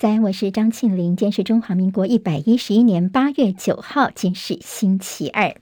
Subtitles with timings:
[0.00, 1.14] 在，我是张庆玲。
[1.14, 5.54] 今天是中华民国一百一十一年八月九号，今是星期二。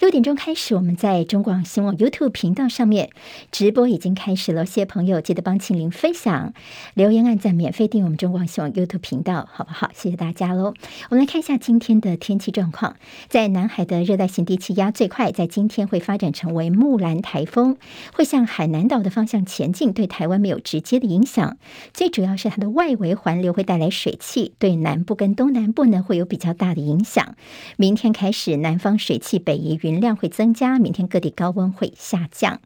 [0.00, 3.10] 六点钟开始，我们在中广新闻 YouTube 频道上面
[3.52, 4.66] 直播已经开始了。
[4.66, 6.52] 谢谢朋友，记得帮庆玲分享、
[6.94, 9.92] 留言、按赞、免费订阅我们中广新闻 YouTube 频道，好不好？
[9.94, 10.74] 谢谢大家喽。
[11.08, 12.96] 我们来看一下今天的天气状况。
[13.28, 17.76] 在南海的热带性低气压最快在今天会发展成为木兰台风，
[18.12, 21.56] 会向海南岛的方向前进，对台湾没有直接的影响。
[21.94, 27.34] 最主要是它的外围环流会带带来水汽，对南部跟东南部呢会有比较大的影响。
[27.76, 29.78] 明天开始，南方水汽北移。
[29.82, 32.62] 云量会增加，明天各地高温会下降。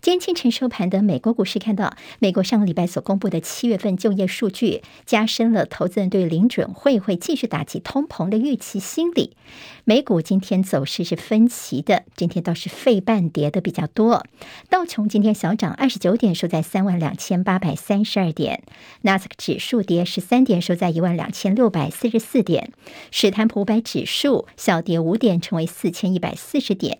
[0.00, 9.36] 今天清晨收盘的美国股市看到，美国上个礼拜所公布的七月份就业数据，加深了投资人对联准会会继续打击通膨的预期心理。
[9.82, 14.24] 美股今天走势是分歧的，今天倒是费半跌的比较多。
[14.70, 18.60] 道琼今天小涨二十九点，收在三万两千八百三十二点；
[19.02, 22.70] 纳斯克指数跌十三点，收在一万两千六百四十四点；
[23.10, 26.98] 史坦普五百指数小跌五点，成为四千一百四十点；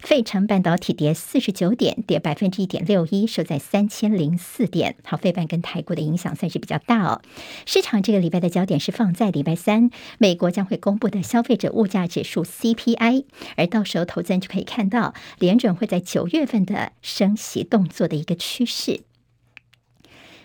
[0.00, 4.96] 费城半导体跌四十九点，跌百分之一点六一，收在三千零四点。
[5.04, 7.22] 好，费半跟台股的影响算是比较大哦。
[7.64, 13.24] 市场这个礼拜的焦点是放在礼拜三，美国将会公布的消费者物价指数 CPI，
[13.56, 19.02] 而到时候投资人就可以看到联准会在九月份的升息动作的一个趋势。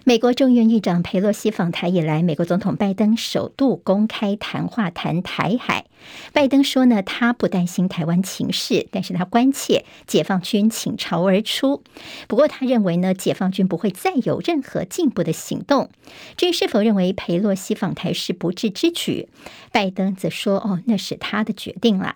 [0.04, 5.86] 美国众院议长佩洛西访台以来，美国总统拜登首度公开谈话谈台海。
[6.34, 11.84] 拜登说呢，他不担心台湾情势，但是他关切解放军倾巢而出。
[12.28, 15.92] 不过他认为呢，解放军不会再有任何进步的行动。
[16.36, 19.30] 至于是否认为佩洛西访台是不智之举，
[19.72, 22.16] 拜登则说：“哦，那是他的决定了。”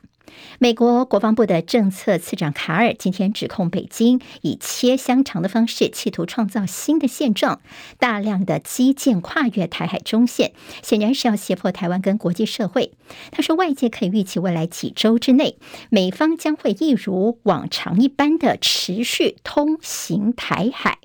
[0.60, 7.62] 美国国防部的政策次长卡尔今天指控北京以切香肠的方式企图创造新的现状，
[8.00, 12.92] 大量的基建跨越台海中线，显然是要胁迫台湾跟国际社会。
[13.32, 15.58] 他说，外界可以预期未来几周之内，
[15.90, 21.00] 美方将会一如往常一般的持续通行台海。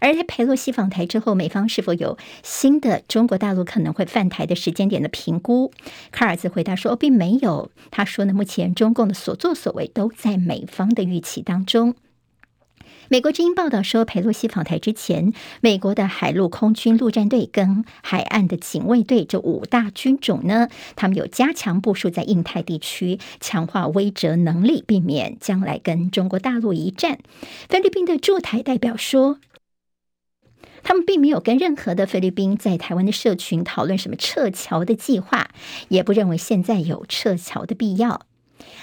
[0.00, 5.72] 而在裴洛西访台之后，美方是否有新的中国大陆可能会犯台的时间点的评估？
[6.10, 11.94] 卡尔兹回答说：“，并没有。”他说呢，目前中共的所作所为都在美方的预期当中。
[13.08, 27.18] 美国之音报道说，裴洛西访台之前，美国的海陆空军陆战队跟海岸的警卫队这五大军种呢，他们有加强部署在印太地区，强化威慑能力，避免将来跟中国大陆一战。
[27.68, 29.38] 菲律宾的驻台代表说。
[30.84, 35.48] 他们并没有跟任何的菲律宾在台湾的社群讨论什么撤侨的计划，
[35.88, 38.20] 也不认为现在有撤侨的必要。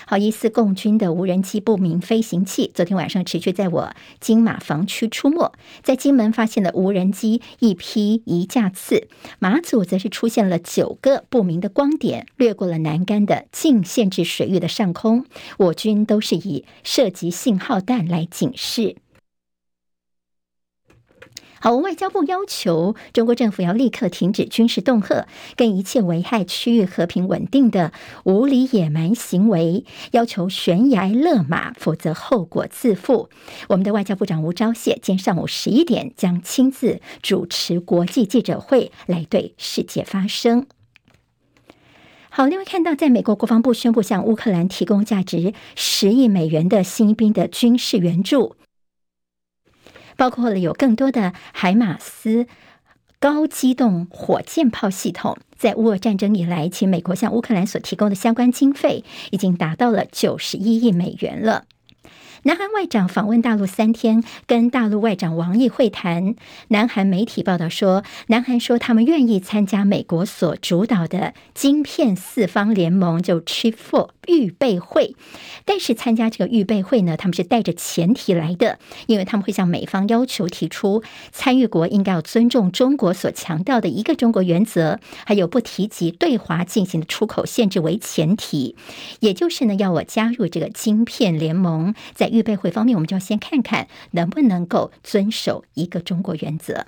[0.06, 9.08] 好，疑似共军的无人机不明飞行器，昨天晚上持续在我金马防区出没，在金门发现了无人机一批一架次，
[9.40, 15.26] 马祖则是出现了九个不明的光点，掠过了南竿的禁限制水域的上空，
[15.58, 18.98] 我军都是以射击信号弹来警示。
[21.64, 33.30] 好，外交部要求中国政府要立刻停止军事恫吓跟一切危害区域和平稳定的无理野蛮行为，要求悬崖勒马，否则后果自负。
[33.70, 40.66] 我们的外交部长吴钊燮今天上午十一点将亲自主持国际记者会，来对世界发声。
[42.32, 48.56] 好，另外看到，在美国国防部宣布向乌克兰提供价值十亿美元的新兵的军事援助。
[50.22, 52.46] 包括了有更多的海马斯
[53.20, 61.66] 高机动火箭炮系统，在乌俄战争以来，其美国向乌克兰所提供的相关经费已经达到了九十一亿美元了。
[62.44, 66.34] 南韩外长访问大陆三天，跟大陆外长王毅会谈。
[66.70, 75.16] 南韩媒体报道说，南韩说他们愿意参加美国所主导的晶片四方联盟，就 Chip Four 预备会。
[75.66, 88.76] 但是参加这个预备会呢，他们是带着前提来的，因为他们会向美方要求提出，参与国应该要尊重中国所强调的一个中国原则，还有不提及对华进行的出口限制为前提。
[89.20, 96.88] 也就是呢，要我加入这个晶片联盟，在预备会方面，我们就要先看看能不能够遵守一个中国原则。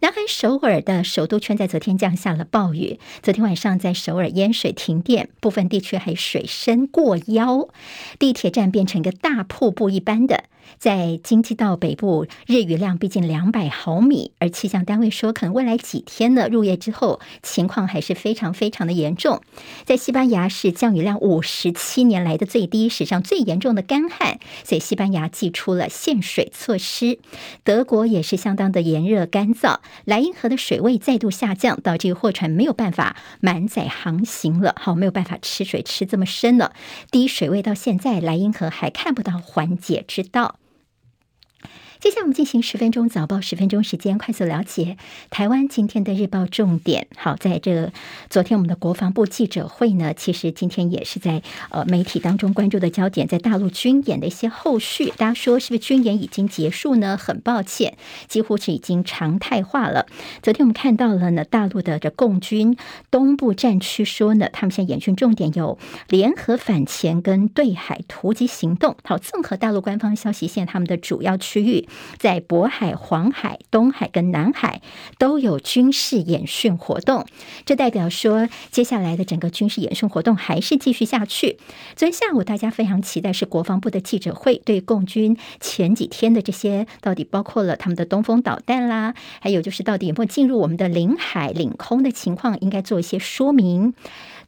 [0.00, 7.68] 南韩首尔的首都圈在昨天降下了暴雨，昨天晚上在首尔淹水停电，部分地区还水深过腰，
[8.18, 10.44] 地铁站变成一个大瀑布一般的。
[10.78, 19.40] 在京畿道北部，日雨量逼近两百毫米，而气象单位说，可能未来几天呢，入夜之后情况还是非常非常的严重。
[19.84, 27.18] 在西班牙是降雨量五十七年来的最低，史上最严重的干旱，所以西班牙祭出了限水措施。
[27.64, 36.72] 德国也是相当的炎热干燥，莱茵河的水位再度下降，导致货船没有办法满载航行了，好，没有办法吃水吃这么深了，
[37.10, 40.51] 低水位到现在莱茵河还看不到缓解之道。
[42.02, 44.96] 接下来我们进行十分钟早报，十分钟时间快速了解
[45.30, 47.06] 台湾今天的日报重点。
[47.16, 47.92] 好，在这
[48.28, 55.10] 昨天我们的国防部记者会呢，其实今天也是在呃媒体当中关注的焦点，在大陆军演的一些后续。
[55.10, 57.16] 大家说是不是军演已经结束呢？
[57.16, 57.96] 很抱歉，
[58.26, 60.06] 几乎是已经常态化了。
[60.42, 62.76] 昨天我们看到了呢，大陆的这共军
[63.12, 65.78] 东部战区说呢，他们现在演训重点有
[66.08, 68.96] 联合反潜跟对海突击行动。
[69.04, 71.88] 好，综合大陆官方消息，现在他们的主要区域。
[72.18, 74.80] 在渤海、黄海、东海跟南海
[75.18, 77.26] 都有军事演训活动，
[77.64, 81.58] 这代表说接下来的整个军事演训活动还是继续下去。
[81.96, 93.94] 昨天下午大家非常期待是国防部的记者会，对共军前几天的这些到底包括了他们的东风导弹啦，还有就是到底有没有进入我们的领海、领空的情况，应该做一些说明。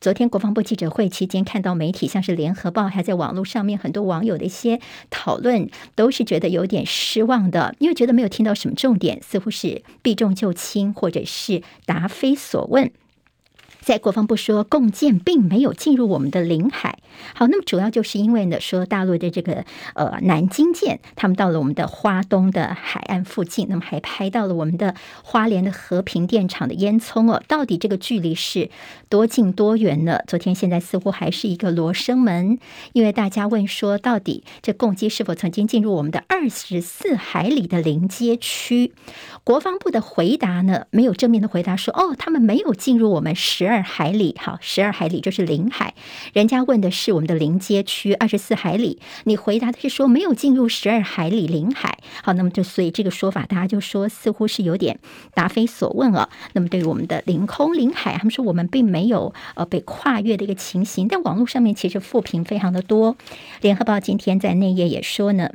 [0.05, 4.79] 昨天国防部记者会期间，看到媒体像是联合报，还在网络上面很多网友的一些
[5.09, 12.93] 讨论，都是觉得有点失望的，因为觉得没有听到什么重点，似乎是避重就轻，或者是答非所问。
[13.85, 16.99] 在国防部说，共建并没有进入我们的领海。
[17.35, 19.65] 好，那么主要就是因为呢，说大陆的这个
[19.95, 27.43] 呃南京舰，他们到了我们的花东的海岸附近，那么还拍到了我们的花莲的和平电厂的烟囱哦。
[27.47, 28.71] 到底这个距离是
[29.11, 30.21] 多近多远呢？
[30.27, 32.59] 昨天现在似乎还是一个罗生门，
[32.95, 38.95] 因为大家问说，到底这共机是否曾经进入我们的二十四海里的临街区？
[39.45, 43.74] 国防部的回答呢，没有正面的回答说，哦，他们没有进入我们十二。
[43.75, 45.95] 二海里，好，十二海里就是领海。
[46.33, 51.99] 人家问的是我们的临街区二十四海里，你回答的是说没有进入十二海里领海。
[52.23, 55.01] 好，那么就所以这个说法，大家就说似乎是有点
[55.35, 56.31] 答非所问了。
[56.53, 61.09] 那么对于我们的领空领海，他们说我们并没有呃被跨越的一个情形。
[61.09, 63.17] 但网络上面其实负评非常的多。
[63.61, 65.51] 联合报今天在内页也说呢。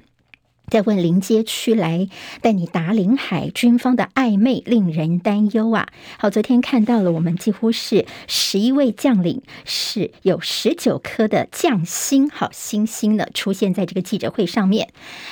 [0.69, 2.07] 在问临街区来
[2.41, 5.87] 带你打领海，军方的暧昧令人担忧啊！
[6.19, 14.89] 好，昨天看到了，我们几乎是十一位将领是有十九颗的将星，好星星呢出现在这个记者会上面，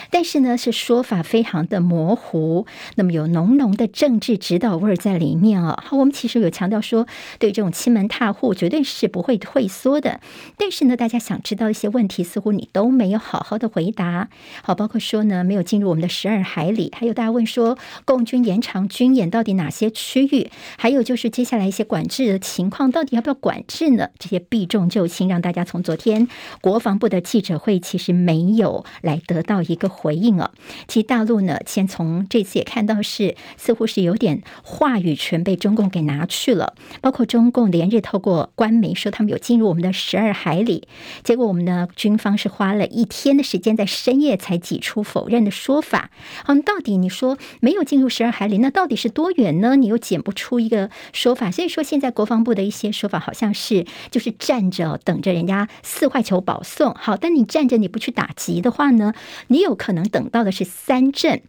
[0.09, 5.83] 但是呢是说法非常的模糊，那么有浓浓的政治指导味在里面啊！
[5.85, 7.05] 好，我们其实有强调说，
[7.37, 10.19] 对这种欺门踏户绝对是不会退缩的，
[10.57, 14.29] 但是呢，大家想知道一些问题，似乎你都没有好好的回答，
[14.63, 15.26] 好，包括说。
[15.27, 16.91] 呢，没有进入我们的十二海里。
[16.95, 20.49] 还有大家问说，共军延长军演到底哪些区域？
[20.77, 24.09] 还有就是接下来一些管制的情况，到底要不要管制呢？
[24.19, 26.27] 这些避重就轻，让大家从昨天
[26.61, 30.51] 国防部的记者会其实没有来得到一个回应啊。
[30.87, 40.87] 其实大陆呢，先从这次也看到是似乎是有点话语权被中共给拿去了，包括中共连日透过官媒说他们有进入我们的十二海里，
[41.23, 44.97] 结果我们的军方是花了一天的时间，在深夜才挤出。
[45.17, 46.11] 否认的说法，
[46.45, 49.75] 嗯，到底你说没有进入十二海里，那到底是多远呢？
[49.75, 59.15] 你又剪不出一个说法，所以说现在国防部的一些说法好像是就是站着等着人家四坏球保送，好，但你站着你不去打击的话呢，
[59.47, 61.41] 你有可能等到的是三振。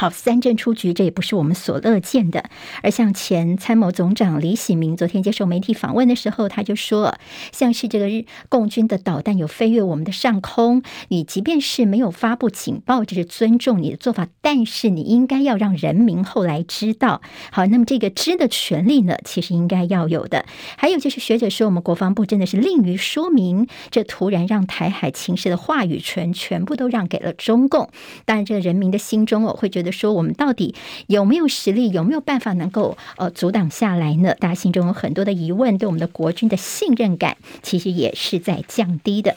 [0.00, 2.44] 好，三振出局，这也不是我们所乐见的。
[2.84, 7.18] 而像前参谋总长李喜明昨天接受媒体访问的时候，他就说，
[7.50, 17.20] 像是这个日共军的导弹有飞越我们的上空，你即便是没有发布警报，这是尊重你的做法，但是你应该要让人民后来知道。
[17.50, 20.46] 好，那么这个知的权利呢，其实应该要有的。
[20.76, 27.90] 还有就是学者说，我们国防部真的是吝于说明，这突然让台海情势的话语权全部都让给了中共。
[28.24, 29.87] 当然，这个人民的心中哦，会觉得。
[29.92, 30.74] 说我们到底
[31.06, 34.34] 有没有实力，有没有办法能够呃阻挡下来呢？
[34.38, 39.36] 大家心中有很多的疑问，对我们的国军的信任感其实也是在降低的。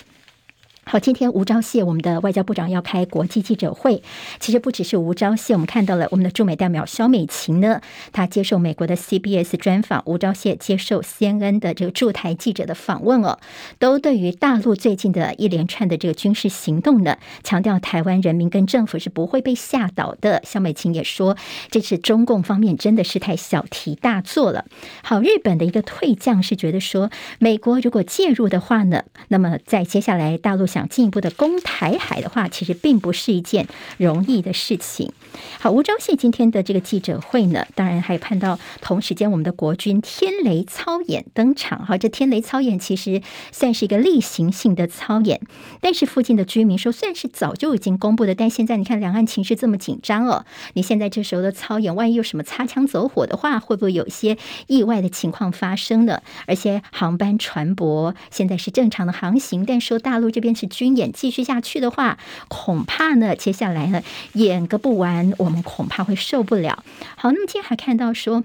[0.92, 4.04] 好，今天吴钊燮，我们的外交部长要开国际记者会。
[4.42, 7.80] 其实不只是吴钊燮，我们看到了我们的驻美代表肖美琴呢，
[8.12, 13.40] 她接受美国的 CBS 专访，吴钊燮接受 CNN 的这个驻台记者的访问哦，
[13.80, 20.42] 都对于大陆最近的一连串的这个军事行动呢，强调台湾人民跟政府是不会被吓倒的。
[20.44, 21.38] 肖美琴也说，
[21.70, 24.66] 这次中共方面真的是太小题大做了。
[25.04, 30.81] 好，日本的一个退将是觉得说，美国如果介入的话呢，那么在接下来大陆想。
[30.90, 35.12] 进一步的攻台海的话，其实并不是一件容易的事情。
[35.60, 41.86] 好，吴钊燮今天的这个记者会呢，当然还看到同时间我们的国军天雷操演登场。
[41.86, 43.22] 哈，这天雷操演其实
[43.52, 45.42] 算是一个例行性的操演，
[45.80, 56.22] 但是附近的居民说，虽然是早就已经公布的，但现在你看两岸情势这么紧张哦，你现在这时候的操演，万一有什么擦枪走火的话，会不会有一些意外的情况发生呢？
[56.46, 64.04] 而且航班船舶现在是正常的航行，但说大陆这边是军演继续下去的话，恐怕呢，接下来呢
[64.34, 66.84] 演个不完，我们恐怕会受不了。
[67.18, 68.44] 好，那么今天还看到说。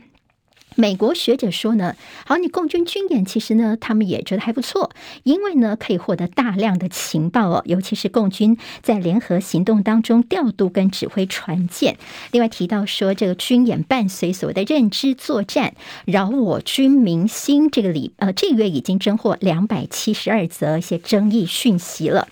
[0.77, 4.91] 美国学者说呢，好，你共军军演其实呢，他们也觉得还不错，
[5.25, 11.97] 因为呢可以获得大量的情报哦，尤其是共军在联合行动当中调度跟指挥船舰。
[12.31, 17.71] 另外提到说，这个军演伴随所谓的认知作战，扰我军民心。
[17.71, 22.29] 这个里呃，这个月已经侦获两百七十二则一些争议讯息了。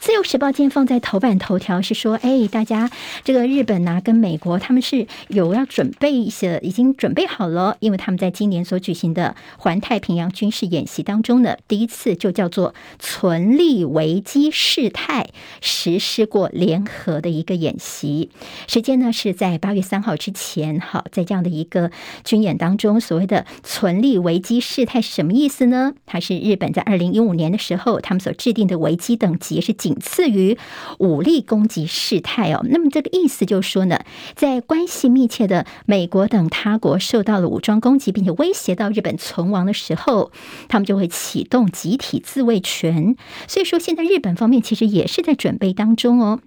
[0.00, 2.90] 自由时报今天放在头版头条是说，哎，大家
[3.22, 15.28] 这个日本呐、啊、跟美国他们是有要准备一些，已经准备好了，因为他们在今年所举行的环太平洋军事演习当中呢，第一次就叫做存立危机事态
[15.60, 18.30] 实施过联合的一个演习，
[18.68, 20.78] 时间呢是在八月三号之前。
[20.80, 21.90] 好，在这样的一个
[22.24, 25.94] 军演当中，所谓的存立危机事态是什么意思呢？
[26.06, 30.56] 它是日本在二零一五年的时候，他们所制定的危机等级是仅次于
[30.98, 33.98] 武力攻击事态哦，那么这个意思就是说呢，
[34.36, 40.30] 在关系密切的美国等他国受到了武装攻击，并且威胁到日本存亡的时候，
[40.68, 43.16] 他们就会启动集体自卫权。
[43.48, 46.40] 所以说，现在日本方面其实也是在准备当中哦。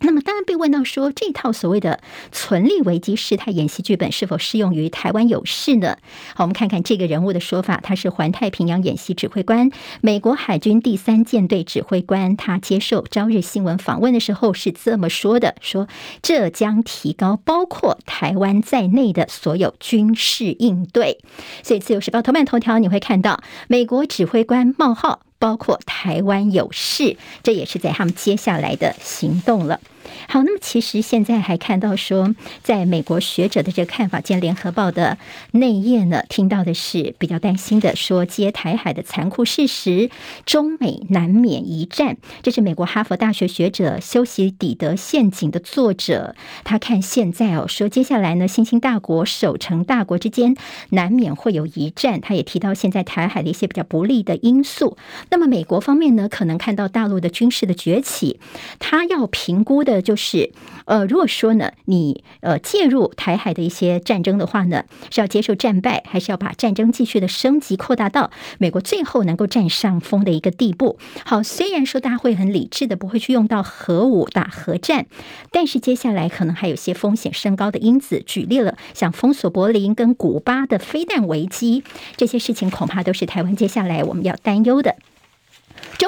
[0.00, 2.00] 那么，当然被问到说，这套所谓的
[2.30, 5.98] 存立危机事态演习剧本是否适用于台湾有事呢？
[6.34, 12.36] 好，我们看看这个人物的说法，他是环太平洋演习指挥官，美国海军第三舰队指挥官。
[12.36, 15.88] 他接受朝日新闻访问的时候是这么说的：说
[16.22, 21.18] 这将提高包括台湾在内的所有军事应对。
[21.64, 25.27] 所以，《自由时报》头版头条你会看到美国指挥官冒号。
[25.38, 29.80] 包括台湾有事，这也是在他们接下来的行动了。
[30.28, 35.18] 好，那么其实现在还看到说，在美国学者的这个看法，见联合报的
[35.52, 40.10] 内页呢，听到的是比较担心的，说接台海的残酷事实，
[40.44, 42.16] 中美难免一战。
[42.42, 46.34] 这是美国哈佛大学学者修昔底德陷阱的作者，
[46.64, 50.56] 他看现在哦，说接下来呢，新兴大国、守成大国之间
[50.90, 52.20] 难免会有一战。
[52.20, 54.96] 他也提到现在台海的一些比较不利的因素。
[55.30, 58.40] 那么美国方面呢，可能看到大陆的军事的崛起，
[58.78, 60.52] 他要评估的就是，
[60.84, 70.98] 呃，如果说呢，你呃介入台海的一些战争的话呢，是要接受战败，还是要把战争继续的升级扩大到美国最后能够占上风的一个地步？
[71.24, 75.06] 好，虽然说大家会很理智的不会去用到核武打核战，
[75.50, 78.22] 但是接下来可能还有些风险升高的因子。
[78.26, 81.84] 举例了，像封锁柏林跟古巴的飞弹危机，
[82.16, 84.96] 这些事情恐怕都是台湾接下来我们要担忧的。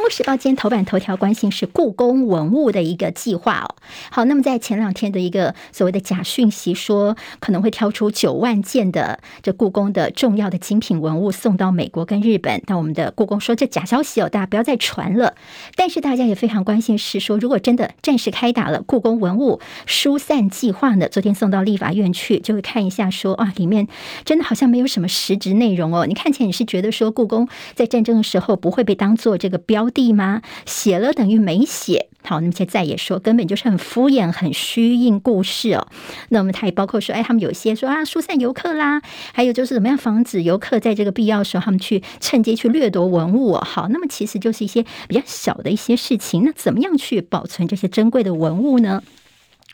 [0.00, 3.76] 中国时报今天头版头条关心是故宫文物的一个计划哦。
[4.10, 12.62] 好，那么在前两天的一个所谓的假讯息说，可能会挑出九万件的这故宫的重要的精品文物送到美国跟日本。
[12.66, 15.34] 那我们的故宫说这假消息哦，大家不要再传了。
[15.76, 23.86] 但是大家也非常关心是说，如果真的战事开打了，故宫文物疏散计划呢，昨天送到立法院去，就会看一下说啊，里面
[24.24, 26.06] 真的好像没有什么实质内容哦。
[26.06, 29.89] 你看起来你是觉得说故宫在战争的时候不会被当做这个标。
[29.90, 30.42] 地吗？
[30.64, 32.08] 写了等于没写。
[32.22, 35.86] 好，那么现在也说根本就是很敷衍、很虚应故事哦。
[36.28, 39.00] 那么他也包括说，哎，他们有些说啊，疏散游客啦，
[39.32, 43.64] 还有就是怎么样防止游客在这个必要时候他们去趁机去掠夺文物哦。
[43.64, 46.44] 好，那么其实就是一些比较小的一些事情。
[46.44, 49.02] 那怎么样去保存这些珍贵的文物呢？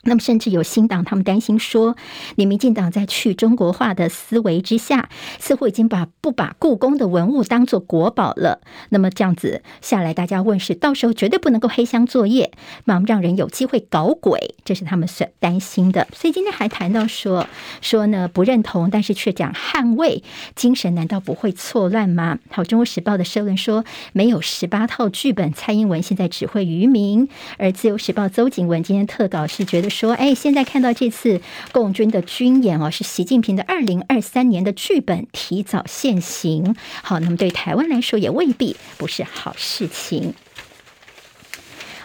[0.06, 1.96] 那么，甚至有新党，他们担心说，
[2.36, 5.08] 你民进党在去中国化的思维之下，
[5.40, 8.60] 似乎已经把不把故宫的文物当作国宝了。
[8.90, 12.52] 那么这样子下来，大家问是，到时候绝对不能够黑箱作业，
[12.84, 16.06] 那么让人有机会搞鬼，这是他们所担心的。
[16.14, 17.48] 所以今天还谈到说，
[17.80, 20.22] 说呢不认同，但是却讲捍卫
[20.54, 22.38] 精神，难道不会错乱吗？
[22.50, 27.28] 好，《中国时报》的社论说，没有十八套剧本，蔡英文现在只会愚民。
[27.58, 29.90] 而《自由时报》邹景文今天特稿是觉得。
[29.97, 31.41] 说，哎，现在看到这次
[31.73, 36.76] 共军的军演哦，是习近平的二零二三年的剧本提早现行。
[37.03, 40.35] 好，那么对台湾来说也未必不是好事情。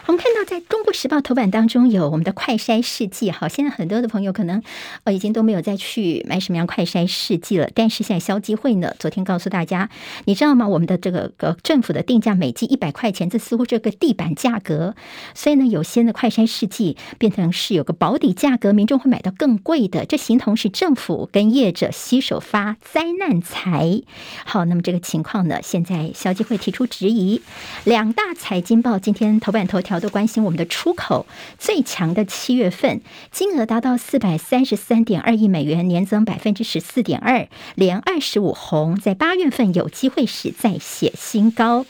[0.06, 4.60] 我们看到在中国时报头版当中有我们的快筛试剂，好，现在很多的朋友可能
[5.04, 7.70] 呃已经都没有再去买什么样快筛试剂了。
[7.72, 9.88] 但是现在消基会呢，昨天告诉大家，
[10.24, 10.66] 你知道吗？
[10.66, 14.96] 我们的这个呃政府的定价每剂一百块钱，这似乎这个地板价格，
[15.34, 20.04] 所以呢，有些的快筛试剂变成是有个保底价格，民众会买到更贵的。
[20.04, 24.02] 这形同是政府跟业者携手发灾难财。
[24.44, 27.40] 好，那么这个情况呢，现在消基会提出质疑。
[27.84, 29.91] 两大财经报今天头版头条。
[30.00, 31.26] 都关心我们的出口
[31.58, 41.86] 最强的七月份金额达到四百三十三点二亿美元，年增百分之十四点二，连二十五红，在八月份有机会时再写新高。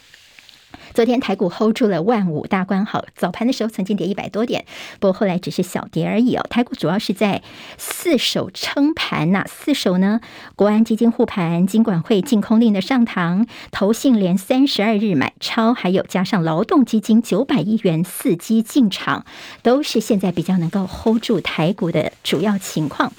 [0.95, 4.67] 昨天台股 hold 住了万五大关，好，早盘的时候曾经跌一百多点，
[5.01, 6.45] 不过后来只是小跌而已哦。
[6.51, 7.43] 台股主要是在
[7.79, 10.21] 四手撑盘呐，四手呢，
[10.55, 19.25] 国安基金护盘，金管会净空令的上膛，投信连三十二日买超，还有加上劳动基金九百亿元伺机进场，
[19.63, 23.11] 都是现在比较能够 hold 住台股的主要情况。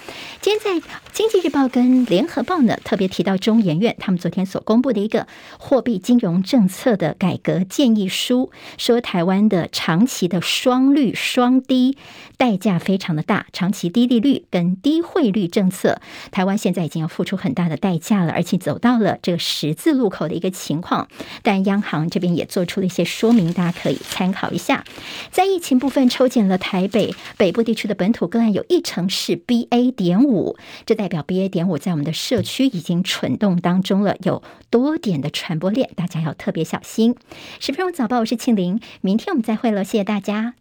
[0.42, 5.25] 今天在经济日报跟联合报呢，特别提到中研院他们昨天所公布的一个
[5.58, 7.62] 货币金融政策的改革。
[7.63, 11.98] 建议书说，台湾的长期的双率双低
[12.38, 16.01] 代价非常的大，长期低利率跟低汇率政策，
[16.32, 21.08] 台湾现在已经要付出很大的代价了，而且走到了这个十字路口的一个情况。
[21.41, 24.84] 但央行这边也做出了一些说明，大家可以参考一下。
[25.32, 37.15] 在疫情部分，抽检了台北北部地区的本土个案，有一成是 BA 点五，这代表 BA 点五在我们的社区已经蠢动当中了，有多点的传播链，大家要特别小心。
[37.60, 40.53] 十分钟早报，我是庆玲，明天我们再会喽，谢谢大家。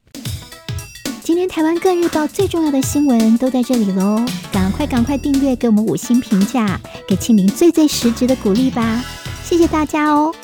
[1.22, 9.02] 今天台湾各日报最重要的新闻都在这里喽，赶快赶快订阅，给我们五星评价，给庆玲最最实质的鼓励吧，
[9.44, 10.34] 谢谢大家哦。